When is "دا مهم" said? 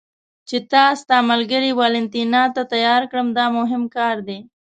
3.37-3.83